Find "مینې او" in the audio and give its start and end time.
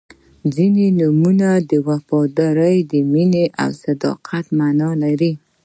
3.11-3.69